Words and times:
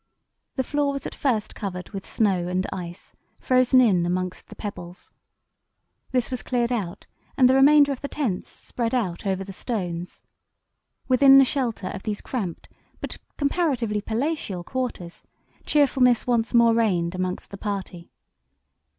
The 0.55 0.63
floor 0.63 0.93
was 0.93 1.05
at 1.05 1.13
first 1.13 1.53
covered 1.53 1.91
with 1.91 2.09
snow 2.09 2.47
and 2.47 2.65
ice, 2.73 3.13
frozen 3.39 3.79
in 3.79 4.03
amongst 4.03 4.47
the 4.47 4.55
pebbles. 4.55 5.11
This 6.11 6.31
was 6.31 6.41
cleared 6.41 6.71
out, 6.71 7.05
and 7.37 7.47
the 7.47 7.53
remainder 7.53 7.91
of 7.91 8.01
the 8.01 8.07
tents 8.07 8.49
spread 8.49 8.95
out 8.95 9.27
over 9.27 9.43
the 9.43 9.53
stones. 9.53 10.23
Within 11.07 11.37
the 11.37 11.45
shelter 11.45 11.89
of 11.89 12.01
these 12.01 12.19
cramped 12.21 12.67
but 12.99 13.19
comparatively 13.37 14.01
palatial 14.01 14.63
quarters 14.63 15.21
cheerfulness 15.67 16.25
once 16.25 16.51
more 16.51 16.73
reigned 16.73 17.13
amongst 17.13 17.51
the 17.51 17.57
party. 17.59 18.09